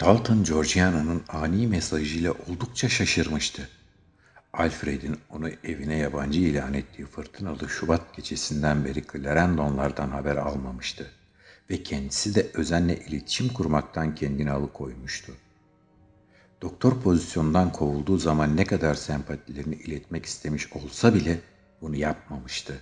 Dalton 0.00 0.44
Georgiana'nın 0.44 1.22
ani 1.28 1.66
mesajıyla 1.66 2.32
oldukça 2.32 2.88
şaşırmıştı. 2.88 3.68
Alfred'in 4.52 5.16
onu 5.30 5.48
evine 5.64 5.96
yabancı 5.96 6.40
ilan 6.40 6.74
ettiği 6.74 7.06
fırtınalı 7.06 7.68
Şubat 7.68 8.16
gecesinden 8.16 8.84
beri 8.84 9.04
Clarendon'lardan 9.12 10.08
haber 10.10 10.36
almamıştı 10.36 11.10
ve 11.70 11.82
kendisi 11.82 12.34
de 12.34 12.50
özenle 12.54 12.96
iletişim 12.96 13.48
kurmaktan 13.48 14.14
kendini 14.14 14.50
alıkoymuştu. 14.50 15.32
Doktor 16.62 17.00
pozisyondan 17.00 17.72
kovulduğu 17.72 18.18
zaman 18.18 18.56
ne 18.56 18.64
kadar 18.64 18.94
sempatilerini 18.94 19.74
iletmek 19.74 20.26
istemiş 20.26 20.72
olsa 20.72 21.14
bile 21.14 21.40
bunu 21.80 21.96
yapmamıştı. 21.96 22.80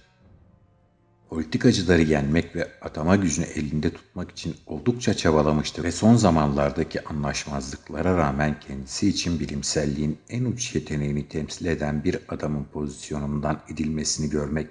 Politikacıları 1.33 2.03
yenmek 2.03 2.57
ve 2.57 2.69
atama 2.83 3.17
gücünü 3.17 3.47
elinde 3.47 3.91
tutmak 3.91 4.31
için 4.31 4.57
oldukça 4.67 5.15
çabalamıştı 5.15 5.83
ve 5.83 5.93
son 5.93 6.17
zamanlardaki 6.17 7.05
anlaşmazlıklara 7.05 8.17
rağmen 8.17 8.61
kendisi 8.61 9.09
için 9.09 9.41
bilimselliğin 9.41 10.19
en 10.29 10.45
uç 10.45 10.75
yeteneğini 10.75 11.29
temsil 11.29 11.67
eden 11.67 12.05
bir 12.05 12.19
adamın 12.29 12.65
pozisyonundan 12.65 13.61
edilmesini 13.69 14.31
görmek 14.31 14.69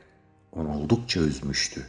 onu 0.51 0.77
oldukça 0.77 1.19
üzmüştü. 1.19 1.85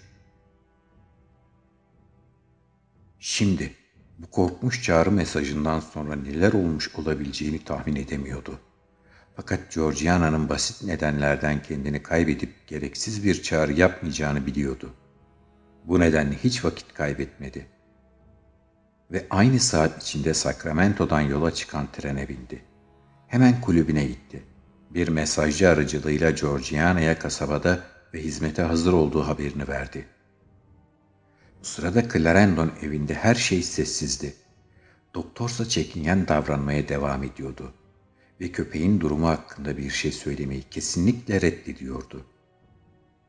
Şimdi 3.21 3.73
bu 4.19 4.31
korkmuş 4.31 4.83
çağrı 4.83 5.11
mesajından 5.11 5.81
sonra 5.81 6.17
neler 6.17 6.53
olmuş 6.53 6.95
olabileceğini 6.95 7.65
tahmin 7.65 7.97
edemiyordu. 7.97 8.59
Fakat 9.37 9.75
Georgiana'nın 9.75 10.49
basit 10.49 10.83
nedenlerden 10.83 11.63
kendini 11.63 12.03
kaybedip 12.03 12.67
gereksiz 12.67 13.25
bir 13.25 13.43
çağrı 13.43 13.73
yapmayacağını 13.73 14.47
biliyordu. 14.47 14.95
Bu 15.85 16.01
nedenle 16.01 16.37
hiç 16.45 16.65
vakit 16.65 16.95
kaybetmedi. 16.95 17.67
Ve 19.13 19.27
aynı 19.31 19.61
saat 19.61 20.03
içinde 20.03 20.35
Sacramento'dan 20.35 21.21
yola 21.21 21.55
çıkan 21.55 21.93
trene 21.93 22.29
bindi. 22.29 22.65
Hemen 23.29 23.61
kulübüne 23.61 24.05
gitti. 24.05 24.43
Bir 24.91 25.09
mesajcı 25.09 25.69
aracılığıyla 25.69 26.31
Georgiana'ya 26.31 27.19
kasabada 27.19 27.81
ve 28.15 28.23
hizmete 28.23 28.63
hazır 28.63 28.93
olduğu 28.93 29.27
haberini 29.27 29.69
verdi. 29.69 30.07
Bu 31.61 31.65
sırada 31.65 32.09
Clarendon 32.09 32.73
evinde 32.83 33.15
her 33.15 33.35
şey 33.35 33.63
sessizdi. 33.63 34.35
Doktorsa 35.15 35.69
çekingen 35.69 36.29
davranmaya 36.29 36.89
devam 36.89 37.23
ediyordu 37.23 37.75
ve 38.41 38.53
köpeğin 38.53 39.01
durumu 39.01 39.29
hakkında 39.29 39.77
bir 39.77 39.91
şey 39.91 40.13
söylemeyi 40.13 40.63
kesinlikle 40.71 41.41
reddediyordu. 41.41 42.25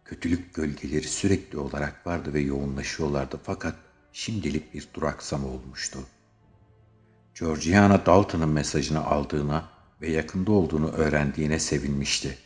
Kötülük 0.05 0.53
gölgeleri 0.53 1.07
sürekli 1.07 1.57
olarak 1.57 2.07
vardı 2.07 2.33
ve 2.33 2.39
yoğunlaşıyorlardı 2.39 3.39
fakat 3.43 3.75
şimdilik 4.13 4.73
bir 4.73 4.87
duraksama 4.93 5.47
olmuştu. 5.47 5.99
Georgiana 7.39 8.05
Dalton'ın 8.05 8.49
mesajını 8.49 9.05
aldığına 9.05 9.69
ve 10.01 10.11
yakında 10.11 10.51
olduğunu 10.51 10.91
öğrendiğine 10.91 11.59
sevinmişti. 11.59 12.37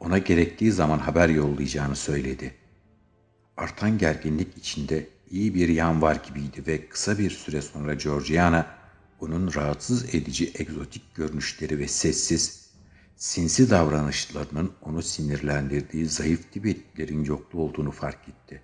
Ona 0.00 0.18
gerektiği 0.18 0.72
zaman 0.72 0.98
haber 0.98 1.28
yollayacağını 1.28 1.96
söyledi. 1.96 2.54
Artan 3.56 3.98
gerginlik 3.98 4.56
içinde 4.58 5.08
iyi 5.30 5.54
bir 5.54 5.68
yan 5.68 6.02
var 6.02 6.20
gibiydi 6.26 6.66
ve 6.66 6.88
kısa 6.88 7.18
bir 7.18 7.30
süre 7.30 7.62
sonra 7.62 7.94
Georgiana 7.94 8.66
onun 9.24 9.54
rahatsız 9.54 10.14
edici 10.14 10.52
egzotik 10.54 11.14
görünüşleri 11.14 11.78
ve 11.78 11.88
sessiz, 11.88 12.70
sinsi 13.16 13.70
davranışlarının 13.70 14.72
onu 14.82 15.02
sinirlendirdiği 15.02 16.06
zayıf 16.06 16.52
Tibetlilerin 16.52 17.24
yoklu 17.24 17.60
olduğunu 17.60 17.90
fark 17.90 18.28
etti. 18.28 18.62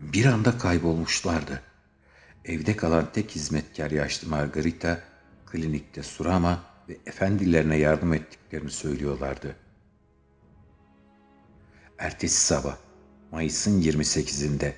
Bir 0.00 0.24
anda 0.24 0.58
kaybolmuşlardı. 0.58 1.62
Evde 2.44 2.76
kalan 2.76 3.12
tek 3.12 3.30
hizmetkar 3.30 3.90
yaşlı 3.90 4.28
Margarita, 4.28 5.00
klinikte 5.46 6.02
Surama 6.02 6.62
ve 6.88 6.96
efendilerine 7.06 7.76
yardım 7.76 8.12
ettiklerini 8.12 8.70
söylüyorlardı. 8.70 9.56
Ertesi 11.98 12.40
sabah, 12.40 12.76
Mayıs'ın 13.32 13.82
28'inde, 13.82 14.72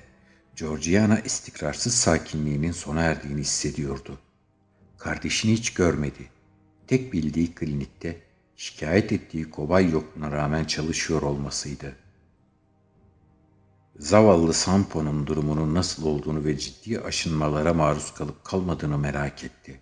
Georgiana 0.55 1.19
istikrarsız 1.19 1.93
sakinliğinin 1.93 2.71
sona 2.71 3.01
erdiğini 3.01 3.41
hissediyordu. 3.41 4.19
Kardeşini 5.03 5.51
hiç 5.51 5.73
görmedi. 5.73 6.29
Tek 6.87 7.13
bildiği 7.13 7.55
klinikte 7.55 8.21
şikayet 8.55 9.11
ettiği 9.11 9.49
kobay 9.49 9.91
yokluğuna 9.91 10.31
rağmen 10.31 10.65
çalışıyor 10.65 11.21
olmasıydı. 11.21 11.95
Zavallı 13.99 14.53
Sampo'nun 14.53 15.27
durumunun 15.27 15.75
nasıl 15.75 16.05
olduğunu 16.05 16.45
ve 16.45 16.57
ciddi 16.57 16.99
aşınmalara 16.99 17.73
maruz 17.73 18.13
kalıp 18.13 18.43
kalmadığını 18.43 18.97
merak 18.97 19.43
etti. 19.43 19.79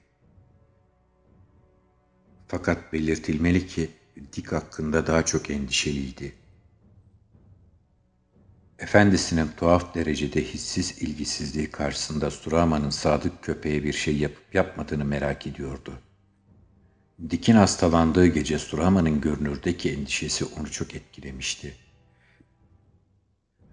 Fakat 2.48 2.94
belirtilmeli 2.94 3.68
ki 3.68 3.90
Dick 4.34 4.52
hakkında 4.52 5.08
daha 5.08 5.26
çok 5.26 5.50
endişeliydi. 5.50 6.36
Efendisinin 8.82 9.48
tuhaf 9.58 9.96
derecede 9.96 10.44
hissiz 10.44 11.02
ilgisizliği 11.02 11.72
karşısında 11.72 12.32
Surama'nın 12.32 12.90
sadık 12.90 13.44
köpeğe 13.44 13.84
bir 13.84 13.94
şey 13.94 14.18
yapıp 14.18 14.56
yapmadığını 14.56 15.06
merak 15.06 15.48
ediyordu. 15.48 16.00
Dick'in 17.30 17.56
hastalandığı 17.56 18.28
gece 18.28 18.60
Surama'nın 18.60 19.22
görünürdeki 19.22 19.92
endişesi 19.92 20.46
onu 20.46 20.72
çok 20.72 20.96
etkilemişti. 20.96 21.76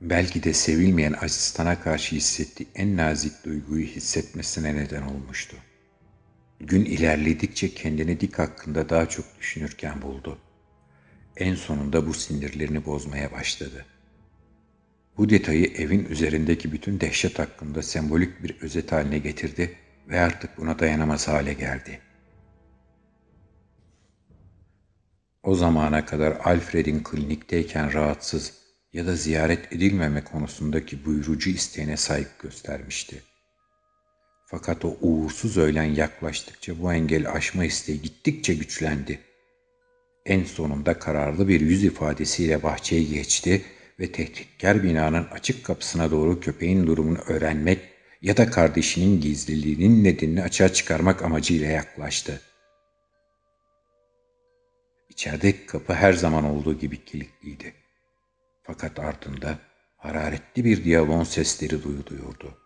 Belki 0.01 0.43
de 0.43 0.53
sevilmeyen 0.53 1.15
asistana 1.21 1.81
karşı 1.81 2.17
hissettiği 2.17 2.69
en 2.75 2.97
nazik 2.97 3.45
duyguyu 3.45 3.87
hissetmesine 3.87 4.75
neden 4.75 5.03
olmuştu. 5.03 5.57
Gün 6.61 6.85
ilerledikçe 6.85 7.75
kendini 7.75 8.21
Dick 8.21 8.39
hakkında 8.39 8.89
daha 8.89 9.09
çok 9.09 9.25
düşünürken 9.41 10.03
buldu. 10.03 10.39
En 11.37 11.55
sonunda 11.55 12.07
bu 12.07 12.15
sinirlerini 12.15 12.87
bozmaya 12.87 13.33
başladı.'' 13.33 13.98
Bu 15.19 15.29
detayı 15.29 15.67
evin 15.67 16.05
üzerindeki 16.05 16.73
bütün 16.73 17.01
dehşet 17.01 17.39
hakkında 17.39 17.83
sembolik 17.83 18.43
bir 18.43 18.61
özet 18.61 18.93
haline 18.93 19.19
getirdi 19.19 19.77
ve 20.09 20.21
artık 20.21 20.59
buna 20.59 20.79
dayanamaz 20.79 21.29
hale 21.29 21.53
geldi. 21.53 22.01
O 25.43 25.55
zamana 25.55 26.05
kadar 26.05 26.37
Alfred'in 26.45 27.03
klinikteyken 27.03 27.93
rahatsız 27.93 28.53
ya 28.93 29.07
da 29.07 29.17
ziyaret 29.17 29.73
edilmeme 29.73 30.25
konusundaki 30.25 31.05
buyurucu 31.05 31.51
isteğine 31.51 31.97
saygı 31.97 32.31
göstermişti. 32.43 33.23
Fakat 34.47 34.85
o 34.85 34.97
uğursuz 35.01 35.57
öğlen 35.59 35.95
yaklaştıkça 35.95 36.83
bu 36.83 36.93
engel 36.93 37.33
aşma 37.33 37.65
isteği 37.65 38.03
gittikçe 38.03 38.55
güçlendi. 38.55 39.19
En 40.27 40.45
sonunda 40.45 40.99
kararlı 40.99 41.49
bir 41.49 41.61
yüz 41.61 41.85
ifadesiyle 41.85 42.63
bahçeye 42.63 43.03
geçti 43.03 43.65
ve 44.01 44.13
tehditkar 44.13 44.83
binanın 44.83 45.25
açık 45.25 45.65
kapısına 45.65 46.11
doğru 46.11 46.41
köpeğin 46.41 46.87
durumunu 46.87 47.19
öğrenmek 47.19 47.81
ya 48.23 48.37
da 48.37 48.51
kardeşinin 48.51 49.21
gizliliğinin 49.21 50.05
nedenini 50.05 50.43
açığa 50.43 50.69
çıkarmak 50.69 51.23
amacıyla 51.23 51.67
yaklaştı. 51.67 52.41
İçerideki 55.09 55.67
kapı 55.67 55.95
her 55.95 56.13
zaman 56.13 56.45
olduğu 56.45 56.79
gibi 56.79 57.05
kilitliydi. 57.05 57.75
Fakat 58.63 58.99
ardında 58.99 59.59
hararetli 59.97 60.65
bir 60.65 60.85
diyalon 60.85 61.25
sesleri 61.25 61.83
duyuluyordu. 61.83 62.59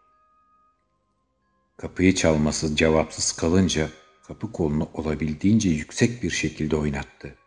Kapıyı 1.77 2.15
çalması 2.15 2.77
cevapsız 2.77 3.33
kalınca 3.33 3.89
kapı 4.23 4.53
kolunu 4.53 4.89
olabildiğince 4.95 5.69
yüksek 5.69 6.23
bir 6.23 6.31
şekilde 6.31 6.77
oynattı. 6.77 7.42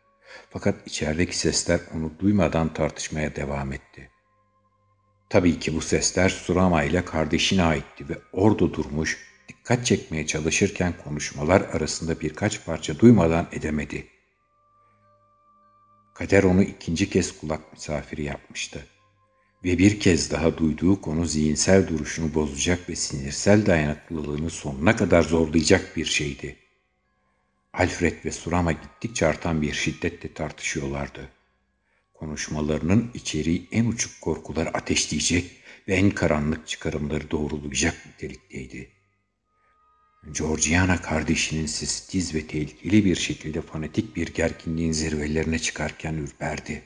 Fakat 0.50 0.88
içerideki 0.88 1.38
sesler 1.38 1.79
onu 1.96 2.12
duymadan 2.19 2.73
tartışmaya 2.73 3.35
devam 3.35 3.73
etti. 3.73 4.09
Tabii 5.29 5.59
ki 5.59 5.75
bu 5.75 5.81
sesler 5.81 6.29
Surama 6.29 6.84
ile 6.84 7.06
kardeşine 7.06 7.63
aitti 7.63 8.09
ve 8.09 8.18
orada 8.34 8.74
durmuş, 8.74 9.18
dikkat 9.48 9.86
çekmeye 9.86 10.27
çalışırken 10.27 10.94
konuşmalar 11.04 11.62
arasında 11.62 12.21
birkaç 12.21 12.65
parça 12.65 13.00
duymadan 13.00 13.48
edemedi. 13.51 14.07
Kader 16.13 16.44
onu 16.44 16.63
ikinci 16.63 17.10
kez 17.10 17.39
kulak 17.39 17.74
misafiri 17.74 18.24
yapmıştı. 18.24 18.86
Ve 19.63 19.77
bir 19.77 20.00
kez 20.00 20.31
daha 20.31 20.57
duyduğu 20.57 21.01
konu 21.01 21.25
zihinsel 21.25 21.88
duruşunu 21.88 22.33
bozacak 22.33 22.89
ve 22.89 22.95
sinirsel 22.95 23.65
dayanıklılığını 23.65 24.50
sonuna 24.50 24.95
kadar 24.95 25.21
zorlayacak 25.21 25.98
bir 25.98 26.06
şeydi.'' 26.06 26.64
Alfred 27.77 28.25
ve 28.25 28.31
Surama 28.31 28.72
gittikçe 28.72 29.27
artan 29.27 29.62
bir 29.62 29.74
şiddetle 29.74 30.33
tartışıyorlardı. 30.33 31.30
Konuşmalarının 32.13 33.12
içeriği 33.13 33.68
en 33.72 33.86
uçuk 33.86 34.22
korkular 34.22 34.68
ateşleyecek 34.68 35.51
ve 35.88 35.95
en 35.95 36.10
karanlık 36.10 36.68
çıkarımları 36.68 37.31
doğrulayacak 37.31 38.06
nitelikteydi. 38.06 38.89
Georgiana 40.31 41.01
kardeşinin 41.01 41.66
sesi 41.66 42.10
tiz 42.12 42.36
ve 42.36 42.48
tehlikeli 42.48 43.06
bir 43.06 43.16
şekilde 43.16 43.62
fanatik 43.62 44.16
bir 44.16 44.33
gerginliğin 44.33 44.92
zirvelerine 44.92 45.60
çıkarken 45.60 46.13
ürperdi. 46.13 46.83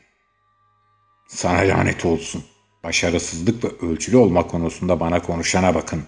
Sana 1.28 1.58
lanet 1.58 2.06
olsun. 2.06 2.44
Başarısızlık 2.84 3.64
ve 3.64 3.88
ölçülü 3.88 4.18
olma 4.18 4.48
konusunda 4.48 5.00
bana 5.00 5.22
konuşana 5.22 5.76
bakın. 5.76 6.04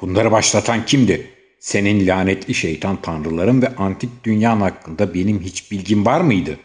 Bunları 0.00 0.32
başlatan 0.32 0.86
kimdi? 0.86 1.39
Senin 1.60 2.06
lanetli 2.06 2.54
şeytan 2.54 3.02
tanrıların 3.02 3.62
ve 3.62 3.76
antik 3.76 4.24
dünyan 4.24 4.60
hakkında 4.60 5.14
benim 5.14 5.40
hiç 5.40 5.72
bilgim 5.72 6.06
var 6.06 6.20
mıydı? 6.20 6.58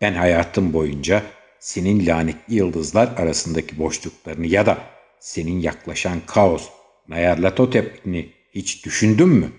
Ben 0.00 0.14
hayatım 0.14 0.72
boyunca 0.72 1.22
senin 1.58 2.06
lanetli 2.06 2.54
yıldızlar 2.54 3.08
arasındaki 3.16 3.78
boşluklarını 3.78 4.46
ya 4.46 4.66
da 4.66 4.78
senin 5.20 5.60
yaklaşan 5.60 6.20
kaos, 6.26 6.68
Nayarlatotep'ini 7.08 8.32
hiç 8.54 8.84
düşündün 8.84 9.28
mü? 9.28 9.52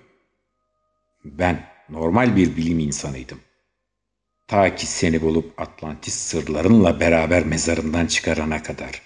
Ben 1.26 1.68
normal 1.90 2.36
bir 2.36 2.58
bilim 2.58 2.80
insanıydım. 2.80 3.40
Ta 4.48 4.76
ki 4.76 4.88
seni 4.88 5.22
bulup 5.22 5.62
Atlantis 5.62 6.14
sırlarınla 6.14 7.00
beraber 7.00 7.46
mezarından 7.46 8.08
çıkarana 8.08 8.64
kadar. 8.64 9.02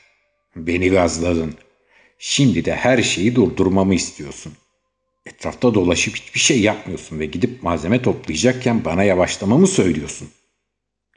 Beni 0.56 0.90
gazladın. 0.90 1.56
Şimdi 2.20 2.66
de 2.66 2.76
her 2.76 3.02
şeyi 3.02 3.36
durdurmamı 3.36 3.96
istiyorsun. 3.96 4.54
Etrafta 5.26 5.74
dolaşıp 5.74 6.16
hiçbir 6.16 6.40
şey 6.40 6.62
yapmıyorsun 6.62 7.20
ve 7.20 7.26
gidip 7.26 7.64
malzeme 7.64 8.02
toplayacakken 8.02 8.86
bana 8.86 9.04
yavaşlamamı 9.04 9.68
söylüyorsun. 9.68 10.30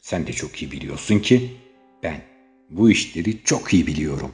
Sen 0.00 0.26
de 0.26 0.32
çok 0.32 0.62
iyi 0.62 0.72
biliyorsun 0.72 1.18
ki 1.18 1.56
ben 2.02 2.20
bu 2.70 2.90
işleri 2.90 3.44
çok 3.44 3.74
iyi 3.74 3.86
biliyorum. 3.86 4.32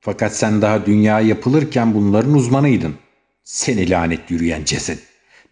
Fakat 0.00 0.36
sen 0.36 0.62
daha 0.62 0.86
dünya 0.86 1.20
yapılırken 1.20 1.94
bunların 1.94 2.34
uzmanıydın. 2.34 2.98
Seni 3.44 3.90
lanet 3.90 4.30
yürüyen 4.30 4.64
ceset. 4.64 4.98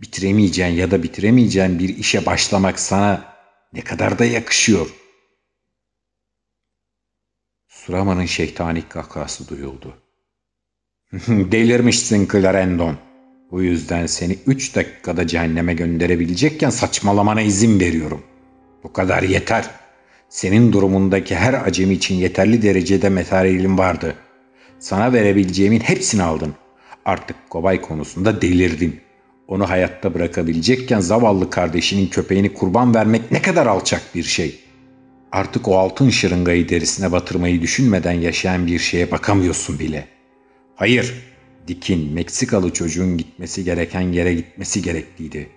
Bitiremeyeceğin 0.00 0.74
ya 0.74 0.90
da 0.90 1.02
bitiremeyeceğin 1.02 1.78
bir 1.78 1.96
işe 1.96 2.26
başlamak 2.26 2.80
sana 2.80 3.34
ne 3.72 3.80
kadar 3.80 4.18
da 4.18 4.24
yakışıyor. 4.24 4.90
Suraman'ın 7.68 8.26
şeytani 8.26 8.88
kahkası 8.88 9.48
duyuldu. 9.48 10.03
Delirmişsin 11.28 12.28
Clarendon. 12.32 12.96
Bu 13.50 13.62
yüzden 13.62 14.06
seni 14.06 14.38
üç 14.46 14.76
dakikada 14.76 15.26
cehenneme 15.26 15.74
gönderebilecekken 15.74 16.70
saçmalamana 16.70 17.42
izin 17.42 17.80
veriyorum. 17.80 18.22
Bu 18.84 18.92
kadar 18.92 19.22
yeter. 19.22 19.70
Senin 20.28 20.72
durumundaki 20.72 21.36
her 21.36 21.54
acemi 21.66 21.94
için 21.94 22.14
yeterli 22.14 22.62
derecede 22.62 23.08
materyalim 23.08 23.78
vardı. 23.78 24.14
Sana 24.78 25.12
verebileceğimin 25.12 25.80
hepsini 25.80 26.22
aldın. 26.22 26.54
Artık 27.04 27.36
Kobay 27.50 27.80
konusunda 27.80 28.42
delirdin. 28.42 29.00
Onu 29.48 29.70
hayatta 29.70 30.14
bırakabilecekken 30.14 31.00
zavallı 31.00 31.50
kardeşinin 31.50 32.06
köpeğini 32.06 32.54
kurban 32.54 32.94
vermek 32.94 33.32
ne 33.32 33.42
kadar 33.42 33.66
alçak 33.66 34.02
bir 34.14 34.22
şey. 34.22 34.60
Artık 35.32 35.68
o 35.68 35.78
altın 35.78 36.10
şırıngayı 36.10 36.68
derisine 36.68 37.12
batırmayı 37.12 37.62
düşünmeden 37.62 38.12
yaşayan 38.12 38.66
bir 38.66 38.78
şeye 38.78 39.10
bakamıyorsun 39.10 39.78
bile. 39.78 40.13
Hayır, 40.76 41.14
Dick'in 41.68 42.12
Meksikalı 42.12 42.72
çocuğun 42.72 43.16
gitmesi 43.16 43.64
gereken 43.64 44.00
yere 44.00 44.34
gitmesi 44.34 44.82
gerekliydi. 44.82 45.48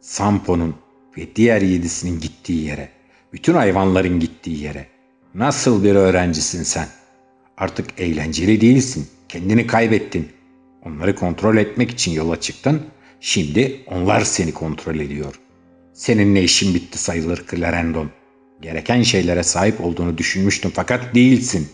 Sampo'nun 0.00 0.74
ve 1.18 1.36
diğer 1.36 1.62
yedisinin 1.62 2.20
gittiği 2.20 2.64
yere, 2.64 2.88
bütün 3.32 3.54
hayvanların 3.54 4.20
gittiği 4.20 4.62
yere. 4.62 4.86
Nasıl 5.34 5.84
bir 5.84 5.94
öğrencisin 5.94 6.62
sen? 6.62 6.88
Artık 7.56 8.00
eğlenceli 8.00 8.60
değilsin, 8.60 9.06
kendini 9.28 9.66
kaybettin. 9.66 10.28
Onları 10.84 11.14
kontrol 11.14 11.56
etmek 11.56 11.90
için 11.90 12.12
yola 12.12 12.40
çıktın, 12.40 12.82
şimdi 13.20 13.80
onlar 13.86 14.20
seni 14.20 14.52
kontrol 14.52 14.94
ediyor. 14.94 15.40
Seninle 15.92 16.42
işin 16.42 16.74
bitti 16.74 16.98
sayılır 16.98 17.44
Clarendon. 17.50 18.10
Gereken 18.62 19.02
şeylere 19.02 19.42
sahip 19.42 19.80
olduğunu 19.80 20.18
düşünmüştüm 20.18 20.72
fakat 20.74 21.14
değilsin. 21.14 21.68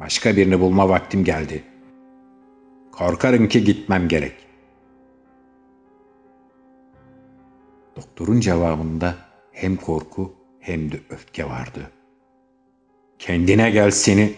Başka 0.00 0.36
birini 0.36 0.60
bulma 0.60 0.88
vaktim 0.88 1.24
geldi.'' 1.24 1.73
Korkarım 2.94 3.48
ki 3.48 3.64
gitmem 3.64 4.08
gerek. 4.08 4.32
Doktorun 7.96 8.40
cevabında 8.40 9.16
hem 9.52 9.76
korku 9.76 10.34
hem 10.60 10.92
de 10.92 11.00
öfke 11.10 11.44
vardı. 11.44 11.90
Kendine 13.18 13.70
gel 13.70 13.90
seni. 13.90 14.34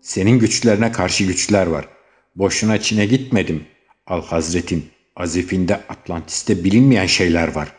Senin 0.00 0.38
güçlerine 0.38 0.92
karşı 0.92 1.24
güçler 1.24 1.66
var. 1.66 1.88
Boşuna 2.36 2.80
Çin'e 2.80 3.06
gitmedim. 3.06 3.66
Al 4.06 4.22
Hazretin, 4.22 4.90
Azif'inde 5.16 5.74
Atlantis'te 5.74 6.64
bilinmeyen 6.64 7.06
şeyler 7.06 7.54
var. 7.54 7.72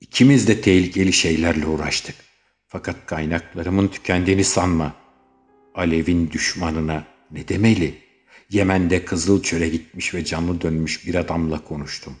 İkimiz 0.00 0.48
de 0.48 0.60
tehlikeli 0.60 1.12
şeylerle 1.12 1.66
uğraştık. 1.66 2.16
Fakat 2.68 3.06
kaynaklarımın 3.06 3.88
tükendiğini 3.88 4.44
sanma. 4.44 4.94
Alev'in 5.74 6.30
düşmanına 6.30 7.04
ne 7.30 7.48
demeli?'' 7.48 8.01
Yemen'de 8.52 9.04
Kızıl 9.04 9.42
Çöl'e 9.42 9.68
gitmiş 9.68 10.14
ve 10.14 10.24
canlı 10.24 10.60
dönmüş 10.60 11.06
bir 11.06 11.14
adamla 11.14 11.64
konuştum. 11.64 12.16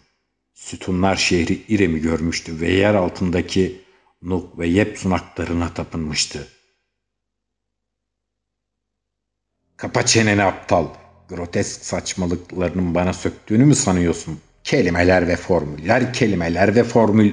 Sütunlar 0.54 1.16
şehri 1.16 1.62
İrem'i 1.68 2.00
görmüştü 2.00 2.60
ve 2.60 2.70
yer 2.70 2.94
altındaki 2.94 3.82
Nuk 4.22 4.58
ve 4.58 4.68
Yep 4.68 4.98
sunaklarına 4.98 5.74
tapınmıştı. 5.74 6.48
Kapa 9.76 10.06
çeneni 10.06 10.42
aptal. 10.42 10.86
Grotesk 11.28 11.84
saçmalıklarının 11.84 12.94
bana 12.94 13.12
söktüğünü 13.12 13.64
mü 13.64 13.74
sanıyorsun? 13.74 14.40
Kelimeler 14.64 15.28
ve 15.28 15.36
formüller, 15.36 16.12
kelimeler 16.12 16.74
ve 16.74 16.84
formül. 16.84 17.32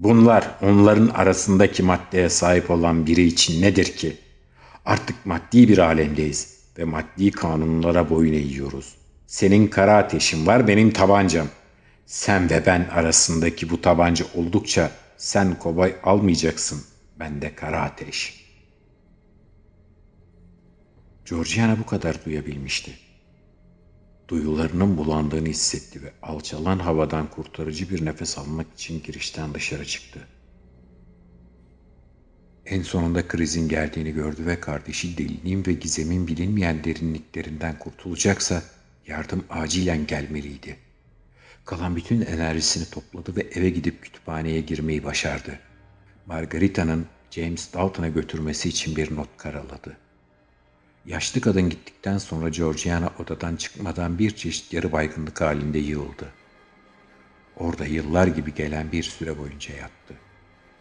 Bunlar 0.00 0.58
onların 0.62 1.08
arasındaki 1.08 1.82
maddeye 1.82 2.28
sahip 2.28 2.70
olan 2.70 3.06
biri 3.06 3.22
için 3.22 3.62
nedir 3.62 3.84
ki? 3.84 4.16
Artık 4.84 5.26
maddi 5.26 5.68
bir 5.68 5.78
alemdeyiz 5.78 6.61
ve 6.78 6.84
maddi 6.84 7.30
kanunlara 7.30 8.10
boyun 8.10 8.32
eğiyoruz. 8.32 8.94
Senin 9.26 9.66
kara 9.66 9.96
ateşin 9.96 10.46
var, 10.46 10.68
benim 10.68 10.92
tabancam. 10.92 11.46
Sen 12.06 12.50
ve 12.50 12.66
ben 12.66 12.84
arasındaki 12.84 13.70
bu 13.70 13.80
tabanca 13.80 14.26
oldukça 14.34 14.90
sen 15.16 15.58
kobay 15.58 15.96
almayacaksın, 16.02 16.82
ben 17.18 17.42
de 17.42 17.54
kara 17.54 17.82
ateş. 17.82 18.42
Georgiana 21.30 21.78
bu 21.78 21.86
kadar 21.86 22.24
duyabilmişti. 22.24 22.98
Duyularının 24.28 24.98
bulandığını 24.98 25.48
hissetti 25.48 26.02
ve 26.02 26.12
alçalan 26.22 26.78
havadan 26.78 27.30
kurtarıcı 27.30 27.90
bir 27.90 28.04
nefes 28.04 28.38
almak 28.38 28.66
için 28.74 29.02
girişten 29.02 29.54
dışarı 29.54 29.84
çıktı. 29.86 30.28
En 32.66 32.82
sonunda 32.82 33.28
krizin 33.28 33.68
geldiğini 33.68 34.12
gördü 34.12 34.46
ve 34.46 34.60
kardeşi 34.60 35.18
deliliğin 35.18 35.66
ve 35.66 35.72
gizemin 35.72 36.26
bilinmeyen 36.26 36.84
derinliklerinden 36.84 37.78
kurtulacaksa 37.78 38.62
yardım 39.06 39.44
acilen 39.50 40.06
gelmeliydi. 40.06 40.76
Kalan 41.64 41.96
bütün 41.96 42.20
enerjisini 42.20 42.90
topladı 42.90 43.36
ve 43.36 43.40
eve 43.40 43.70
gidip 43.70 44.02
kütüphaneye 44.02 44.60
girmeyi 44.60 45.04
başardı. 45.04 45.58
Margarita'nın 46.26 47.06
James 47.30 47.72
Dalton'a 47.72 48.08
götürmesi 48.08 48.68
için 48.68 48.96
bir 48.96 49.16
not 49.16 49.28
karaladı. 49.36 49.96
Yaşlı 51.06 51.40
kadın 51.40 51.70
gittikten 51.70 52.18
sonra 52.18 52.48
Georgiana 52.48 53.10
odadan 53.18 53.56
çıkmadan 53.56 54.18
bir 54.18 54.30
çeşit 54.30 54.72
yarı 54.72 54.92
baygınlık 54.92 55.40
halinde 55.40 55.78
yığıldı. 55.78 56.32
Orada 57.56 57.86
yıllar 57.86 58.26
gibi 58.26 58.54
gelen 58.54 58.92
bir 58.92 59.02
süre 59.02 59.38
boyunca 59.38 59.74
yattı. 59.74 60.14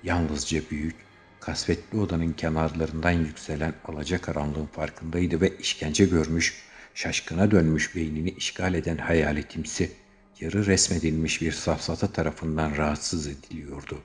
Yalnızca 0.03 0.61
büyük, 0.71 0.95
kasvetli 1.41 1.99
odanın 1.99 2.33
kenarlarından 2.33 3.11
yükselen 3.11 3.73
alacakaranlığın 3.85 4.65
farkındaydı 4.65 5.41
ve 5.41 5.57
işkence 5.57 6.05
görmüş, 6.05 6.63
şaşkına 6.93 7.51
dönmüş 7.51 7.95
beynini 7.95 8.29
işgal 8.29 8.73
eden 8.73 8.97
hayaletimsi, 8.97 9.91
yarı 10.39 10.65
resmedilmiş 10.65 11.41
bir 11.41 11.51
safsata 11.51 12.11
tarafından 12.11 12.77
rahatsız 12.77 13.27
ediliyordu. 13.27 13.99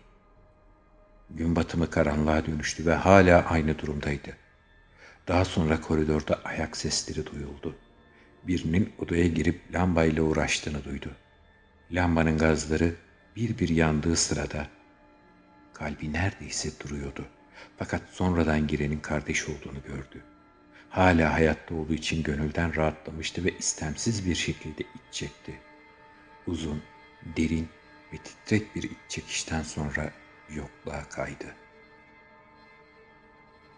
Gün 1.31 1.57
batımı 1.57 1.91
karanlığa 1.91 2.47
dönüştü 2.47 2.87
ve 2.87 2.95
hala 2.95 3.45
aynı 3.45 3.79
durumdaydı. 3.79 4.37
Daha 5.29 5.45
sonra 5.45 5.81
koridorda 5.81 6.41
ayak 6.45 6.77
sesleri 6.77 7.27
duyuldu. 7.27 7.77
Birinin 8.47 8.93
odaya 8.99 9.27
girip 9.27 9.75
lambayla 9.75 10.23
uğraştığını 10.23 10.85
duydu. 10.85 11.11
Lambanın 11.93 12.39
gazları 12.39 12.95
bir 13.37 13.59
bir 13.59 13.69
yandığı 13.69 14.17
sırada 14.17 14.67
Kalbi 15.77 16.13
neredeyse 16.13 16.71
duruyordu. 16.81 17.25
Fakat 17.77 18.03
sonradan 18.11 18.67
girenin 18.67 19.01
kardeş 19.01 19.49
olduğunu 19.49 19.83
gördü. 19.87 20.25
Hala 20.91 21.35
hayatta 21.35 21.75
olduğu 21.75 21.95
için 21.95 22.23
gönülden 22.23 22.77
rahatlamıştı 22.77 23.45
ve 23.45 23.59
istemsiz 23.59 24.27
bir 24.27 24.35
şekilde 24.35 24.83
iç 24.83 25.13
çekti. 25.13 25.55
Uzun, 26.47 26.83
derin 27.37 27.69
ve 28.13 28.17
titrek 28.17 28.77
bir 28.77 28.83
iç 28.83 28.97
çekişten 29.09 29.63
sonra 29.63 30.11
yokluğa 30.51 31.09
kaydı. 31.09 31.55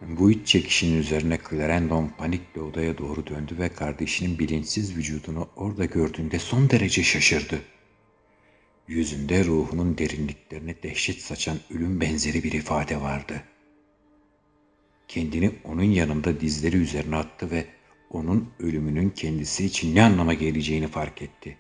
Bu 0.00 0.31
iç 0.31 0.47
çekişin 0.49 0.99
üzerine 0.99 1.38
Clarendon 1.50 2.12
panikle 2.19 2.61
odaya 2.61 2.99
doğru 2.99 3.26
döndü 3.26 3.59
ve 3.59 3.69
kardeşinin 3.69 4.38
bilinçsiz 4.38 4.97
vücudunu 4.97 5.49
orada 5.57 5.85
gördüğünde 5.85 6.38
son 6.38 6.71
derece 6.71 7.02
şaşırdı. 7.02 7.61
Yüzünde 8.88 9.45
ruhunun 9.45 9.99
derinliklerine 9.99 10.83
dehşet 10.83 11.23
saçan 11.23 11.59
ölüm 11.71 12.00
benzeri 12.00 12.42
bir 12.45 12.52
ifade 12.52 13.00
vardı. 13.00 13.42
Kendini 15.09 15.52
onun 15.64 15.83
yanında 15.83 16.40
dizleri 16.40 16.76
üzerine 16.76 17.16
attı 17.16 17.50
ve 17.50 17.66
onun 18.11 18.50
ölümünün 18.59 19.11
kendisi 19.11 19.64
için 19.64 19.95
ne 19.95 20.02
anlama 20.02 20.35
geleceğini 20.35 20.88
fark 20.88 21.23
etti. 21.23 21.59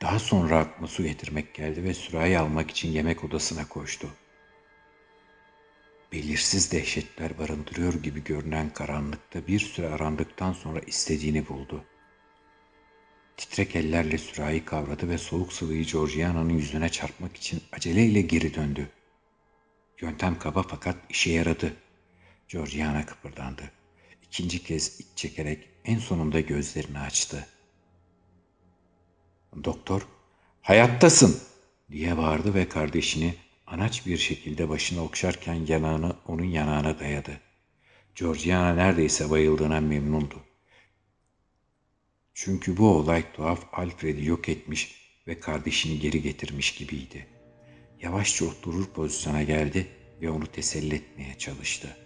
Daha 0.00 0.18
sonra 0.18 0.58
aklına 0.58 0.88
su 0.88 1.02
getirmek 1.02 1.54
geldi 1.54 1.84
ve 1.84 1.94
sürahi 1.94 2.38
almak 2.38 2.70
için 2.70 2.88
yemek 2.88 3.24
odasına 3.24 3.68
koştu. 3.68 4.08
Belirsiz 6.12 6.72
dehşetler 6.72 7.38
barındırıyor 7.38 7.94
gibi 7.94 8.24
görünen 8.24 8.70
karanlıkta 8.70 9.46
bir 9.46 9.60
süre 9.60 9.88
arandıktan 9.88 10.52
sonra 10.52 10.80
istediğini 10.80 11.48
buldu. 11.48 11.84
Titrek 13.36 13.76
ellerle 13.76 14.18
sürahi 14.18 14.64
kavradı 14.64 15.08
ve 15.08 15.18
soğuk 15.18 15.52
sıvıyı 15.52 15.84
Georgiana'nın 15.84 16.50
yüzüne 16.50 16.88
çarpmak 16.88 17.36
için 17.36 17.62
aceleyle 17.72 18.20
geri 18.20 18.54
döndü. 18.54 18.90
Yöntem 20.00 20.38
kaba 20.38 20.62
fakat 20.62 20.96
işe 21.10 21.30
yaradı. 21.30 21.76
Georgiana 22.48 23.06
kıpırdandı. 23.06 23.70
İkinci 24.22 24.62
kez 24.62 25.00
iç 25.00 25.06
çekerek 25.16 25.68
en 25.84 25.98
sonunda 25.98 26.40
gözlerini 26.40 26.98
açtı. 26.98 27.46
Doktor, 29.64 30.06
hayattasın 30.62 31.40
diye 31.90 32.16
bağırdı 32.16 32.54
ve 32.54 32.68
kardeşini 32.68 33.34
anaç 33.66 34.06
bir 34.06 34.18
şekilde 34.18 34.68
başını 34.68 35.02
okşarken 35.02 35.66
yanağını 35.68 36.16
onun 36.26 36.44
yanağına 36.44 36.98
dayadı. 36.98 37.40
Georgiana 38.14 38.74
neredeyse 38.74 39.30
bayıldığına 39.30 39.80
memnundu. 39.80 40.43
Çünkü 42.34 42.76
bu 42.76 42.88
olay 42.88 43.24
tuhaf 43.32 43.66
Alfred'i 43.72 44.24
yok 44.24 44.48
etmiş 44.48 44.94
ve 45.26 45.40
kardeşini 45.40 45.98
geri 45.98 46.22
getirmiş 46.22 46.74
gibiydi. 46.74 47.26
Yavaşça 48.02 48.44
oturur 48.44 48.86
pozisyona 48.86 49.42
geldi 49.42 49.86
ve 50.22 50.30
onu 50.30 50.46
teselli 50.46 50.94
etmeye 50.94 51.38
çalıştı. 51.38 51.96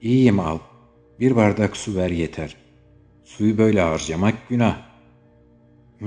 İyiyim 0.00 0.40
al. 0.40 0.58
Bir 1.20 1.36
bardak 1.36 1.76
su 1.76 1.96
ver 1.96 2.10
yeter. 2.10 2.56
Suyu 3.24 3.58
böyle 3.58 3.80
harcamak 3.80 4.48
günah. 4.48 4.90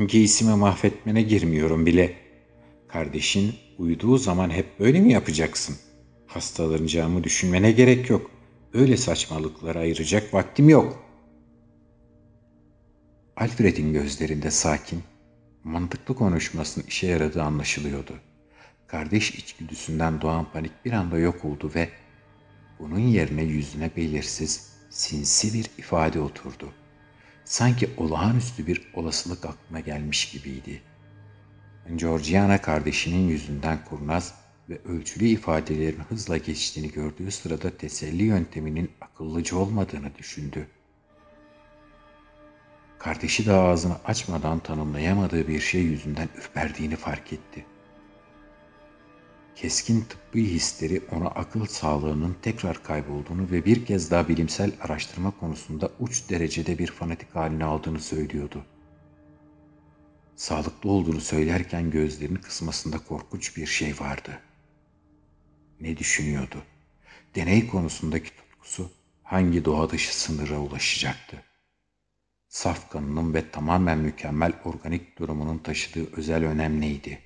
Giysimi 0.07 0.55
mahvetmene 0.55 1.22
girmiyorum 1.22 1.86
bile. 1.86 2.13
Kardeşin 2.88 3.55
uyuduğu 3.77 4.17
zaman 4.17 4.50
hep 4.50 4.79
böyle 4.79 5.00
mi 5.00 5.13
yapacaksın? 5.13 5.75
Hastalanacağımı 6.27 7.24
düşünmene 7.24 7.72
gerek 7.72 8.10
yok. 8.10 8.31
Öyle 8.74 8.98
saçmalıklara 8.98 9.79
ayıracak 9.79 10.33
vaktim 10.33 10.69
yok. 10.69 11.02
Alfred'in 13.38 13.94
gözlerinde 13.94 14.52
sakin, 14.52 15.04
mantıklı 15.63 16.16
konuşmasının 16.16 16.86
işe 16.88 17.08
yaradığı 17.08 17.44
anlaşılıyordu. 17.44 18.20
Kardeş 18.88 19.32
içgüdüsünden 19.32 20.22
doğan 20.22 20.52
panik 20.52 20.86
bir 20.86 20.92
anda 20.92 21.18
yok 21.18 21.46
oldu 21.46 21.72
ve 21.75 21.90
bunun 22.80 23.00
yerine 23.00 23.44
yüzüne 23.44 23.96
belirsiz, 23.96 24.74
sinsi 24.90 25.54
bir 25.54 25.70
ifade 25.78 26.20
oturdu. 26.20 26.74
Sanki 27.46 27.90
olağanüstü 27.98 28.68
bir 28.68 28.92
olasılık 28.94 29.46
aklına 29.46 29.80
gelmiş 29.80 30.32
gibiydi. 30.32 30.82
Georgiana 31.96 32.62
kardeşinin 32.62 33.28
yüzünden 33.28 33.86
kurnaz 33.86 34.34
ve 34.70 34.78
ölçülü 34.86 35.25
ifadelerin 35.25 36.00
hızla 36.10 36.38
geçtiğini 36.38 36.92
gördüğü 36.92 37.32
sırada 37.32 37.78
teselli 37.78 38.24
yönteminin 38.24 38.92
akıllıca 39.02 39.58
olmadığını 39.58 40.18
düşündü. 40.18 40.68
Kardeşi 43.03 43.45
de 43.45 43.53
ağzını 43.53 43.95
açmadan 44.05 44.60
tanımlayamadığı 44.60 45.48
bir 45.48 45.60
şey 45.60 45.81
yüzünden 45.81 46.29
ürperdiğini 46.38 46.95
fark 46.95 47.33
etti. 47.33 47.65
Keskin 49.55 50.01
tıbbi 50.01 50.45
hisleri 50.45 51.01
ona 51.12 51.27
akıl 51.27 51.65
sağlığının 51.65 52.36
tekrar 52.41 52.83
kaybolduğunu 52.83 53.51
ve 53.51 53.65
bir 53.65 53.86
kez 53.86 54.12
daha 54.12 54.27
bilimsel 54.27 54.72
araştırma 54.81 55.31
konusunda 55.39 55.91
uç 56.00 56.29
derecede 56.29 56.79
bir 56.79 56.88
fanatik 56.88 57.36
haline 57.36 57.63
aldığını 57.63 58.00
söylüyordu. 58.00 58.65
Sağlıklı 60.36 60.89
olduğunu 60.89 61.22
söylerken 61.22 61.91
gözlerini 61.91 62.41
kısmasında 62.41 62.98
korkunç 62.98 63.57
bir 63.57 63.65
şey 63.65 63.93
vardı. 64.00 64.39
Ne 65.81 65.98
düşünüyordu? 65.98 66.63
Deney 67.36 67.67
konusundaki 67.67 68.29
tutkusu 68.36 68.91
hangi 69.24 69.65
doğa 69.65 69.89
dışı 69.89 70.19
sınıra 70.19 70.60
ulaşacaktı? 70.60 71.43
Saf 72.53 72.89
kanının 72.89 73.33
ve 73.33 73.51
tamamen 73.51 73.98
mükemmel 73.98 74.53
organik 74.65 75.19
durumunun 75.19 75.57
taşıdığı 75.57 76.15
özel 76.17 76.45
önem 76.45 76.81
neydi? 76.81 77.19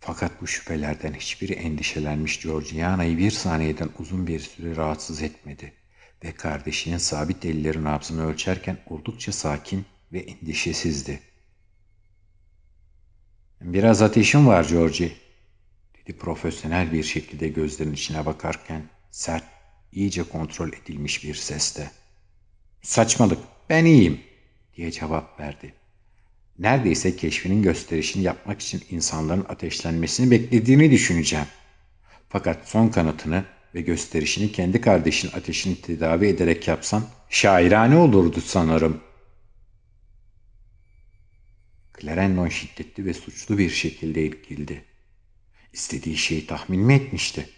Fakat 0.00 0.40
bu 0.40 0.46
şüphelerden 0.46 1.14
hiçbiri 1.14 1.52
endişelenmiş 1.52 2.40
Georgiana'yı 2.40 3.18
bir 3.18 3.30
saniyeden 3.30 3.88
uzun 3.98 4.26
bir 4.26 4.40
süre 4.40 4.76
rahatsız 4.76 5.22
etmedi 5.22 5.72
ve 6.24 6.32
kardeşinin 6.32 6.98
sabit 6.98 7.44
ellerin 7.44 7.84
nabzını 7.84 8.26
ölçerken 8.26 8.78
oldukça 8.86 9.32
sakin 9.32 9.84
ve 10.12 10.18
endişesizdi. 10.18 11.20
Biraz 13.60 14.02
ateşim 14.02 14.46
var 14.46 14.64
Georgie, 14.64 15.12
dedi 15.96 16.18
profesyonel 16.18 16.92
bir 16.92 17.04
şekilde 17.04 17.48
gözlerinin 17.48 17.94
içine 17.94 18.26
bakarken 18.26 18.82
sert, 19.10 19.44
iyice 19.92 20.22
kontrol 20.22 20.68
edilmiş 20.68 21.24
bir 21.24 21.34
sesle. 21.34 21.90
Saçmalık, 22.82 23.38
ben 23.70 23.84
iyiyim, 23.84 24.20
diye 24.76 24.90
cevap 24.90 25.40
verdi. 25.40 25.74
Neredeyse 26.58 27.16
keşfinin 27.16 27.62
gösterişini 27.62 28.22
yapmak 28.22 28.60
için 28.60 28.82
insanların 28.90 29.46
ateşlenmesini 29.48 30.30
beklediğini 30.30 30.90
düşüneceğim. 30.90 31.46
Fakat 32.28 32.68
son 32.68 32.88
kanıtını 32.88 33.44
ve 33.74 33.80
gösterişini 33.80 34.52
kendi 34.52 34.80
kardeşin 34.80 35.28
ateşini 35.28 35.80
tedavi 35.80 36.26
ederek 36.26 36.68
yapsan 36.68 37.04
şairane 37.28 37.96
olurdu 37.96 38.40
sanırım. 38.40 39.00
Clarendon 42.00 42.48
şiddetli 42.48 43.04
ve 43.04 43.14
suçlu 43.14 43.58
bir 43.58 43.70
şekilde 43.70 44.24
irkildi. 44.26 44.84
İstediği 45.72 46.16
şeyi 46.16 46.46
tahmin 46.46 46.80
mi 46.80 46.94
etmişti? 46.94 47.48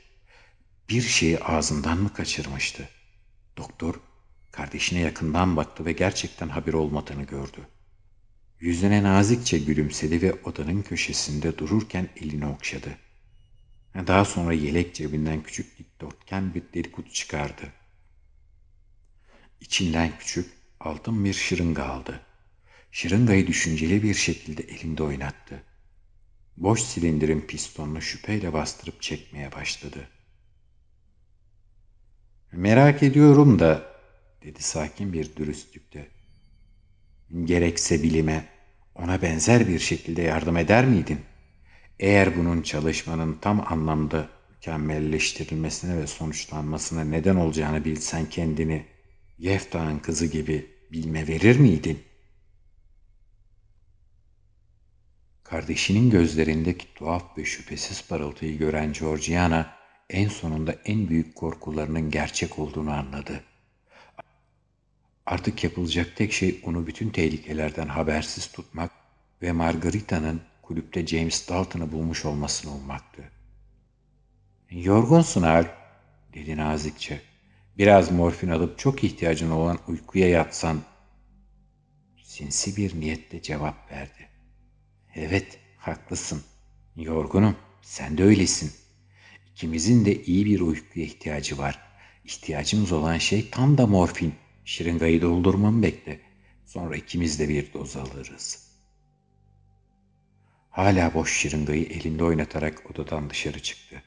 Bir 0.89 1.03
şeyi 1.03 1.39
ağzından 1.39 1.99
mı 1.99 2.13
kaçırmıştı? 2.13 2.89
Doktor 3.57 3.95
kardeşine 4.53 5.01
yakından 5.01 5.57
baktı 5.57 5.85
ve 5.85 5.93
gerçekten 5.93 6.49
haber 6.49 6.73
olmadığını 6.73 7.23
gördü. 7.23 7.69
Yüzüne 8.61 9.03
nazikçe 9.03 9.59
gülümsedi 9.59 10.23
ve 10.23 10.35
odanın 10.45 10.83
köşesinde 10.83 11.59
dururken 11.59 12.09
elini 12.17 12.47
okşadı. 12.47 12.99
Daha 13.95 14.25
sonra 14.25 14.53
yelek 14.53 14.95
cebinden 14.95 15.43
küçük 15.43 15.79
dikdörtgen 15.79 16.55
bir 16.55 16.63
deri 16.75 16.93
kutu 16.93 17.13
çıkardı. 17.13 17.63
İçinden 19.61 20.19
küçük, 20.19 20.53
altın 20.81 21.25
bir 21.25 21.35
şırınga 21.35 21.85
aldı. 21.85 22.21
Şırıngayı 22.93 23.47
düşünceli 23.47 24.03
bir 24.03 24.15
şekilde 24.15 24.63
elinde 24.63 25.03
oynattı. 25.03 25.63
Boş 26.57 26.83
silindirin 26.83 27.41
pistonunu 27.41 28.03
şüpheyle 28.03 28.53
bastırıp 28.53 29.03
çekmeye 29.03 29.53
başladı. 29.53 30.09
Merak 32.53 33.03
ediyorum 33.03 33.59
da, 33.59 33.92
dedi 34.45 34.63
sakin 34.63 35.13
bir 35.13 35.37
dürüstlükte. 35.37 36.09
Gerekse 37.45 38.03
bilime, 38.03 38.49
ona 38.95 39.23
benzer 39.23 39.69
bir 39.69 39.79
şekilde 39.79 40.23
yardım 40.23 40.57
eder 40.57 40.85
miydin? 40.85 41.21
Eğer 41.99 42.37
bunun 42.37 42.63
çalışmanın 42.63 43.39
tam 43.41 43.73
anlamda 43.73 44.29
mükemmelleştirilmesine 44.51 45.97
ve 45.97 46.07
sonuçlanmasına 46.07 47.05
neden 47.05 47.37
olacağını 47.37 47.85
bilsen 47.85 48.29
kendini 48.29 48.87
Yefta'nın 49.39 49.99
kızı 49.99 50.27
gibi 50.27 50.67
bilme 50.93 51.29
verir 51.29 51.59
miydin? 51.59 52.03
Kardeşinin 55.45 56.11
gözlerindeki 56.11 56.95
tuhaf 56.95 57.39
ve 57.39 57.45
şüphesiz 57.45 58.09
parıltıyı 58.09 58.59
gören 58.59 58.93
Georgiana 58.93 59.77
en 60.11 60.29
sonunda 60.29 60.73
en 60.85 61.09
büyük 61.09 61.35
korkularının 61.35 62.11
gerçek 62.11 62.59
olduğunu 62.59 62.91
anladı. 62.93 63.45
Artık 65.27 65.65
yapılacak 65.65 66.17
tek 66.17 66.33
şey 66.33 66.61
onu 66.65 66.87
bütün 66.87 67.11
tehlikelerden 67.11 67.89
habersiz 67.89 68.53
tutmak 68.53 68.91
ve 69.43 69.53
Margarita'nın 69.53 70.41
kulüpte 70.63 71.07
James 71.07 71.49
Dalton'ı 71.49 71.93
bulmuş 71.93 72.25
olmasını 72.25 72.75
olmaktı. 72.75 73.23
Yorgunsun 74.71 75.43
Al, 75.43 75.65
dedi 76.35 76.57
nazikçe. 76.57 77.21
Biraz 77.79 78.13
morfin 78.13 78.49
alıp 78.49 78.79
çok 78.79 79.05
ihtiyacın 79.05 79.51
olan 79.51 79.79
uykuya 79.89 80.29
yatsan. 80.29 80.81
Sinsi 82.23 82.77
bir 82.77 83.01
niyetle 83.01 83.43
cevap 83.43 83.91
verdi. 83.91 84.29
Evet, 85.15 85.59
haklısın. 85.79 86.43
Yorgunum, 86.97 87.57
sen 87.83 88.19
de 88.19 88.25
öylesin. 88.25 88.73
İkimizin 89.51 90.05
de 90.05 90.23
iyi 90.23 90.47
bir 90.47 90.61
uykuya 90.61 91.07
ihtiyacı 91.07 91.59
var. 91.59 91.79
İhtiyacımız 92.25 92.93
olan 92.93 93.19
şey 93.19 93.51
tam 93.51 93.79
da 93.79 93.87
morfin. 93.87 94.35
Şırıngayı 94.65 95.23
doldurmamı 95.23 95.83
bekle. 95.83 96.21
Sonra 96.65 96.97
ikimiz 96.97 97.39
de 97.39 97.49
bir 97.49 97.73
doz 97.73 97.97
alırız. 97.97 98.73
Hala 100.71 101.15
boş 101.15 101.41
şırıngayı 101.41 101.85
elinde 101.85 102.25
oynatarak 102.25 102.91
odadan 102.91 103.31
dışarı 103.31 103.63
çıktı. 103.63 104.03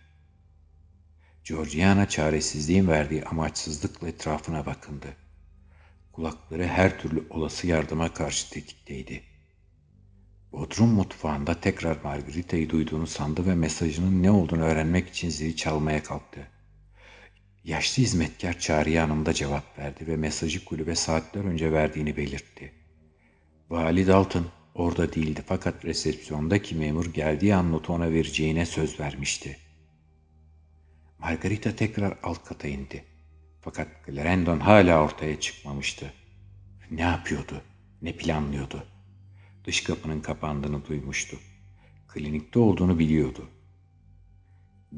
Georgiana 1.43 2.09
çaresizliğin 2.09 2.87
verdiği 2.87 3.23
amaçsızlıkla 3.23 4.07
etrafına 4.07 4.65
bakındı. 4.65 5.07
Kulakları 6.11 6.67
her 6.67 6.99
türlü 6.99 7.23
olası 7.29 7.67
yardıma 7.67 8.13
karşı 8.13 8.49
tetikteydi. 8.49 9.23
Bodrum 10.51 10.89
mutfağında 10.89 11.59
tekrar 11.59 11.97
Margarita'yı 12.03 12.69
duyduğunu 12.69 13.07
sandı 13.07 13.47
ve 13.47 13.55
mesajının 13.55 14.23
ne 14.23 14.31
olduğunu 14.31 14.63
öğrenmek 14.63 15.09
için 15.09 15.29
zili 15.29 15.55
çalmaya 15.55 16.03
kalktı. 16.03 16.47
Yaşlı 17.65 18.03
hizmetkar 18.03 18.59
Çağrı'ya 18.59 19.03
anında 19.03 19.33
cevap 19.33 19.79
verdi 19.79 20.07
ve 20.07 20.17
mesajı 20.17 20.65
kulübe 20.65 20.95
saatler 20.95 21.43
önce 21.43 21.71
verdiğini 21.71 22.17
belirtti. 22.17 22.73
Vali 23.69 24.07
Dalton 24.07 24.47
orada 24.75 25.13
değildi 25.13 25.43
fakat 25.47 25.85
resepsiyondaki 25.85 26.75
memur 26.75 27.05
geldiği 27.05 27.55
an 27.55 27.71
notu 27.71 27.93
ona 27.93 28.11
vereceğine 28.11 28.65
söz 28.65 28.99
vermişti. 28.99 29.57
Margarita 31.19 31.75
tekrar 31.75 32.17
alt 32.23 32.45
kata 32.45 32.67
indi. 32.67 33.05
Fakat 33.61 33.87
Clarendon 34.05 34.59
hala 34.59 35.03
ortaya 35.03 35.39
çıkmamıştı. 35.39 36.13
Ne 36.91 37.01
yapıyordu? 37.01 37.61
Ne 38.01 38.17
planlıyordu? 38.17 38.83
Dış 39.63 39.83
kapının 39.83 40.21
kapandığını 40.21 40.85
duymuştu. 40.85 41.37
Klinikte 42.07 42.59
olduğunu 42.59 42.99
biliyordu. 42.99 43.49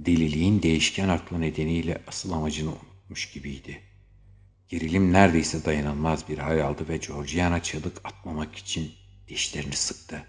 Deliliğin 0.06 0.62
değişken 0.62 1.10
aklı 1.10 1.42
nedeniyle 1.42 2.02
asıl 2.08 2.32
amacını 2.32 2.70
unutmuş 2.70 3.32
gibiydi. 3.32 3.82
Gerilim 4.70 5.14
neredeyse 5.14 5.66
dayanılmaz 5.66 6.30
bir 6.30 6.38
hal 6.38 6.60
aldı 6.60 6.88
ve 6.90 6.98
Georgiana 6.98 7.64
çığlık 7.64 8.02
atmamak 8.04 8.56
için 8.56 8.92
dişlerini 9.28 9.76
sıktı. 9.76 10.24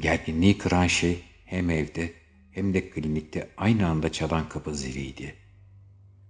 Gerginliği 0.00 0.58
kıran 0.58 0.86
şey 0.86 1.22
hem 1.44 1.70
evde 1.70 2.12
hem 2.50 2.74
de 2.74 2.90
klinikte 2.90 3.50
aynı 3.56 3.88
anda 3.88 4.12
çalan 4.12 4.48
kapı 4.48 4.74
ziliydi. 4.74 5.34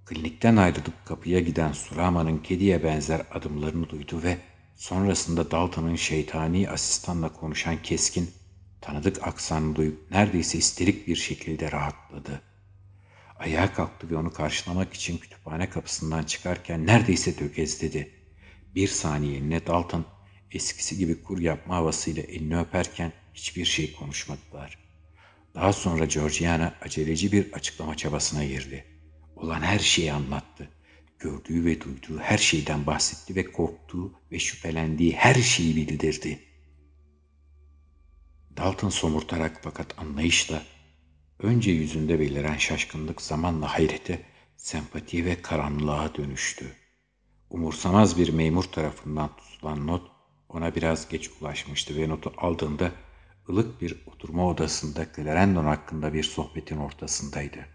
Klinikten 0.07 0.57
ayrılıp 0.57 1.07
kapıya 1.07 1.41
giden 1.41 1.73
Surama'nın 1.73 2.39
kediye 2.39 2.85
benzer 2.85 3.23
adımlarını 3.31 3.89
duydu 3.89 4.23
ve 4.23 4.39
sonrasında 4.77 5.51
Dalton'ın 5.51 5.97
şeytani 5.97 6.71
asistanla 6.71 7.33
konuşan 7.33 7.83
keskin, 7.83 8.31
tanıdık 8.83 9.27
aksanı 9.27 9.77
duyup 9.77 10.11
neredeyse 10.11 10.59
isterik 10.59 11.09
bir 11.09 11.17
şekilde 11.17 11.73
rahatladı. 11.73 12.43
Ayağa 13.37 13.73
kalktı 13.73 14.11
ve 14.11 14.17
onu 14.17 14.33
karşılamak 14.33 14.95
için 14.95 15.19
kütüphane 15.19 15.69
kapısından 15.69 16.23
çıkarken 16.23 16.87
neredeyse 16.87 17.37
tökezledi. 17.37 18.11
Bir 18.75 18.89
saniyeliğine 18.89 19.67
Dalton 19.67 20.07
eskisi 20.51 20.99
gibi 20.99 21.23
kur 21.23 21.39
yapma 21.39 21.77
havasıyla 21.77 22.23
elini 22.23 22.59
öperken 22.59 23.13
hiçbir 23.35 23.65
şey 23.65 23.93
konuşmadılar. 23.93 24.79
Daha 25.55 25.73
sonra 25.73 26.05
Georgiana 26.05 26.75
aceleci 26.83 27.33
bir 27.33 27.53
açıklama 27.53 27.97
çabasına 27.97 28.45
girdi. 28.45 28.85
Olan 29.37 29.61
her 29.61 29.79
şeyi 29.79 30.13
anlattı. 30.13 30.69
Gördüğü 31.19 31.65
ve 31.65 31.81
duyduğu 31.81 32.19
her 32.19 32.39
şeyden 32.39 32.87
bahsetti 32.87 33.37
ve 33.37 33.53
korktuğu 33.53 34.13
ve 34.33 34.39
şüphelendiği 34.39 35.13
her 35.13 35.35
şeyi 35.35 35.77
bildirdi. 35.77 36.52
Dalton 38.57 38.89
somurtarak 38.89 39.61
fakat 39.63 39.99
anlayışla 39.99 40.63
önce 41.39 41.71
yüzünde 41.71 42.21
beliren 42.21 42.57
şaşkınlık 42.57 43.23
zamanla 43.23 43.75
hayrete, 43.75 44.23
sempati 44.57 45.25
ve 45.25 45.43
karanlığa 45.43 46.15
dönüştü. 46.15 46.67
Umursamaz 47.51 48.19
bir 48.19 48.29
memur 48.29 48.65
tarafından 48.65 49.37
tutulan 49.37 49.87
not 49.87 50.11
ona 50.49 50.75
biraz 50.75 51.09
geç 51.09 51.31
ulaşmıştı 51.41 51.97
ve 51.97 52.09
notu 52.09 52.33
aldığında 52.37 52.93
ılık 53.49 53.83
bir 53.83 54.03
oturma 54.07 54.49
odasında 54.49 55.07
Clarendon 55.17 55.65
hakkında 55.65 56.15
bir 56.15 56.23
sohbetin 56.23 56.77
ortasındaydı. 56.77 57.67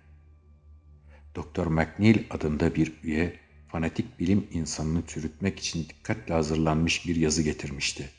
Doktor 1.35 1.67
McNeil 1.67 2.23
adında 2.29 2.75
bir 2.75 2.93
üye 3.03 3.39
fanatik 3.67 4.19
bilim 4.19 4.47
insanını 4.51 5.05
çürütmek 5.07 5.59
için 5.59 5.83
dikkatle 5.83 6.33
hazırlanmış 6.33 7.07
bir 7.07 7.15
yazı 7.15 7.41
getirmişti. 7.41 8.09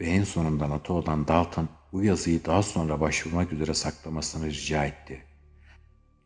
Ve 0.00 0.06
en 0.06 0.24
sonunda 0.24 0.66
notu 0.66 0.94
olan 0.94 1.28
Dalton 1.28 1.68
bu 1.92 2.02
yazıyı 2.02 2.44
daha 2.44 2.62
sonra 2.62 3.00
başvurmak 3.00 3.52
üzere 3.52 3.74
saklamasını 3.74 4.46
rica 4.46 4.84
etti. 4.84 5.22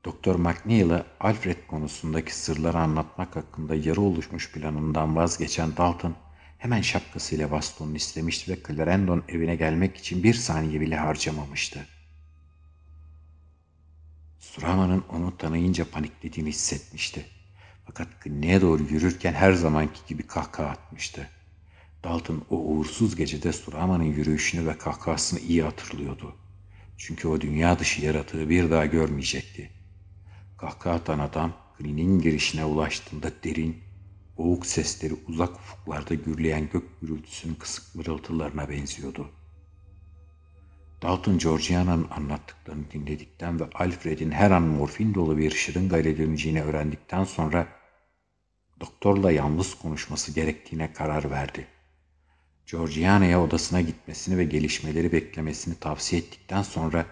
Doktor 0.05 0.37
McNeil'a 0.37 1.07
Alfred 1.21 1.67
konusundaki 1.69 2.37
sırları 2.37 2.79
anlatmak 2.79 3.37
hakkında 3.37 3.75
yarı 3.75 4.01
oluşmuş 4.01 4.53
planından 4.53 5.17
vazgeçen 5.17 5.77
Dalton 5.77 6.17
Hemen 6.61 6.81
şapkasıyla 6.81 7.51
bastonunu 7.51 7.97
istemişti 7.97 8.53
ve 8.53 8.59
Clarendon 8.69 9.23
evine 9.29 9.57
gelmek 9.57 9.97
için 9.97 10.23
bir 10.23 10.35
saniye 10.35 10.81
bile 10.81 10.97
harcamamıştı. 10.97 11.87
Surama'nın 14.39 15.05
onu 15.09 15.37
tanıyınca 15.37 15.91
paniklediğini 15.91 16.49
hissetmişti. 16.49 17.27
Fakat 17.87 18.21
kliniğe 18.21 18.61
doğru 18.61 18.83
yürürken 18.83 19.33
her 19.33 19.53
zamanki 19.53 20.01
gibi 20.09 20.23
kahkaha 20.23 20.69
atmıştı. 20.69 21.29
Dalton 22.05 22.45
o 22.51 22.57
uğursuz 22.57 23.17
gecede 23.17 23.53
Surama'nın 23.53 24.05
yürüyüşünü 24.05 24.67
ve 24.67 24.79
kahkahasını 24.79 25.41
iyi 25.41 25.63
hatırlıyordu. 25.63 26.35
Çünkü 26.97 27.29
o 27.29 27.41
dünya 27.41 27.79
dışı 27.79 28.05
yaratığı 28.05 28.49
bir 28.49 28.71
daha 28.71 28.87
görmeyecekti. 28.87 29.71
Kahkaha 30.59 30.95
atan 30.95 31.19
adam 31.19 31.53
kliniğin 31.79 32.21
girişine 32.21 32.65
ulaştığında 32.65 33.31
derin, 33.45 33.77
boğuk 34.39 34.67
sesleri 34.67 35.15
uzak 35.29 35.55
ufuklarda 35.55 36.15
gürleyen 36.15 36.69
gök 36.73 37.01
gürültüsünün 37.01 37.55
kısık 37.55 37.95
mırıltılarına 37.95 38.69
benziyordu. 38.69 39.31
Dalton 41.03 41.39
Georgiana'nın 41.39 42.09
anlattıklarını 42.11 42.91
dinledikten 42.91 43.61
ve 43.61 43.65
Alfred'in 43.75 44.31
her 44.31 44.51
an 44.51 44.63
morfin 44.63 45.15
dolu 45.15 45.39
bir 45.39 45.51
şırınga 45.51 45.99
ile 45.99 46.19
döneceğini 46.19 46.63
öğrendikten 46.63 47.25
sonra 47.25 47.69
doktorla 48.81 49.33
yalnız 49.33 49.75
konuşması 49.75 50.33
gerektiğine 50.33 50.93
karar 50.93 51.31
verdi. 51.31 51.67
Georgiana'ya 52.71 53.43
odasına 53.43 53.81
gitmesini 53.81 54.39
ve 54.39 54.45
gelişmeleri 54.45 55.13
beklemesini 55.13 55.75
tavsiye 55.75 56.23
ettikten 56.23 56.63
sonra 56.63 57.07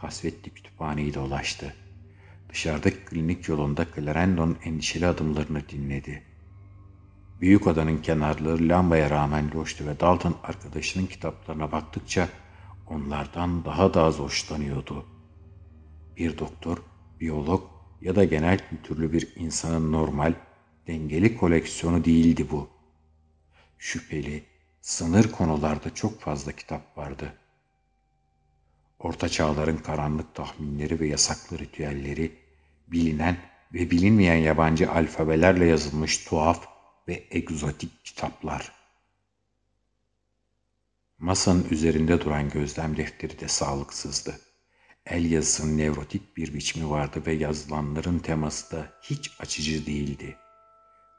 kasvetli 0.00 0.50
kütüphaneyi 0.50 1.14
dolaştı. 1.14 1.74
Dışarıdaki 2.48 3.04
klinik 3.04 3.48
yolunda 3.48 3.86
Clarendon'un 3.96 4.58
endişeli 4.64 5.06
adımlarını 5.06 5.68
dinledi. 5.68 6.22
Büyük 7.40 7.66
odanın 7.66 7.98
kenarları 7.98 8.68
lambaya 8.68 9.10
rağmen 9.10 9.50
loştu 9.54 9.86
ve 9.86 10.00
Dalton 10.00 10.36
arkadaşının 10.42 11.06
kitaplarına 11.06 11.72
baktıkça 11.72 12.28
onlardan 12.86 13.64
daha 13.64 13.94
da 13.94 14.02
az 14.02 14.18
hoşlanıyordu. 14.18 15.06
Bir 16.16 16.38
doktor, 16.38 16.78
biyolog 17.20 17.62
ya 18.00 18.16
da 18.16 18.24
genel 18.24 18.68
kültürlü 18.68 19.12
bir 19.12 19.28
insanın 19.36 19.92
normal, 19.92 20.34
dengeli 20.86 21.36
koleksiyonu 21.36 22.04
değildi 22.04 22.46
bu. 22.50 22.68
Şüpheli, 23.78 24.49
sınır 24.80 25.32
konularda 25.32 25.94
çok 25.94 26.20
fazla 26.20 26.52
kitap 26.52 26.98
vardı. 26.98 27.34
Orta 28.98 29.28
çağların 29.28 29.76
karanlık 29.76 30.34
tahminleri 30.34 31.00
ve 31.00 31.06
yasaklı 31.06 31.58
ritüelleri, 31.58 32.38
bilinen 32.86 33.36
ve 33.74 33.90
bilinmeyen 33.90 34.36
yabancı 34.36 34.92
alfabelerle 34.92 35.66
yazılmış 35.66 36.18
tuhaf 36.18 36.66
ve 37.08 37.26
egzotik 37.30 38.04
kitaplar. 38.04 38.72
Masanın 41.18 41.66
üzerinde 41.70 42.20
duran 42.20 42.50
gözlem 42.50 42.96
defteri 42.96 43.40
de 43.40 43.48
sağlıksızdı. 43.48 44.40
El 45.06 45.30
yazısının 45.30 45.78
nevrotik 45.78 46.36
bir 46.36 46.54
biçimi 46.54 46.90
vardı 46.90 47.22
ve 47.26 47.32
yazılanların 47.32 48.18
teması 48.18 48.76
da 48.76 48.92
hiç 49.02 49.30
açıcı 49.40 49.86
değildi. 49.86 50.36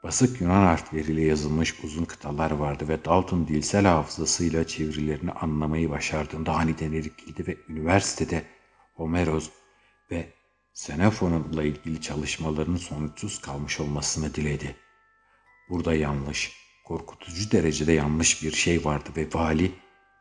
Basık 0.02 0.40
Yunan 0.40 0.66
harfleriyle 0.66 1.22
yazılmış 1.22 1.84
uzun 1.84 2.04
kıtalar 2.04 2.50
vardı 2.50 2.88
ve 2.88 3.04
Dalton 3.04 3.48
dilsel 3.48 3.86
hafızasıyla 3.86 4.66
çevirilerini 4.66 5.32
anlamayı 5.32 5.90
başardığında 5.90 6.52
aniden 6.52 6.92
erikildi 6.92 7.46
ve 7.46 7.56
üniversitede 7.68 8.44
Homeros 8.94 9.50
ve 10.10 10.32
Xenophon'la 10.72 11.62
ilgili 11.62 12.00
çalışmalarının 12.00 12.76
sonuçsuz 12.76 13.40
kalmış 13.40 13.80
olmasını 13.80 14.34
diledi. 14.34 14.76
Burada 15.70 15.94
yanlış, 15.94 16.52
korkutucu 16.84 17.50
derecede 17.50 17.92
yanlış 17.92 18.42
bir 18.42 18.52
şey 18.52 18.84
vardı 18.84 19.10
ve 19.16 19.28
vali 19.34 19.72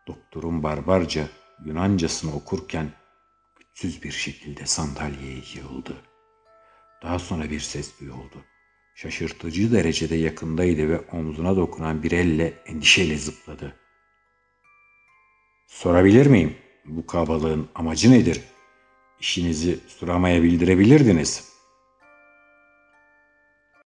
doktorun 0.07 0.63
barbarca 0.63 1.27
Yunancasını 1.65 2.35
okurken 2.35 2.91
güçsüz 3.55 4.03
bir 4.03 4.11
şekilde 4.11 4.65
sandalyeye 4.65 5.43
yığıldı. 5.55 6.01
Daha 7.03 7.19
sonra 7.19 7.49
bir 7.49 7.59
ses 7.59 7.99
duyuldu. 7.99 8.45
Şaşırtıcı 9.01 9.71
derecede 9.71 10.15
yakındaydı 10.15 10.89
ve 10.89 10.99
omzuna 10.99 11.55
dokunan 11.55 12.03
bir 12.03 12.11
elle 12.11 12.53
endişeyle 12.65 13.17
zıpladı. 13.17 13.75
Sorabilir 15.67 16.25
miyim? 16.25 16.55
Bu 16.85 17.05
kabalığın 17.05 17.67
amacı 17.75 18.11
nedir? 18.11 18.41
İşinizi 19.19 19.79
Surama'ya 19.87 20.43
bildirebilirdiniz.'' 20.43 21.50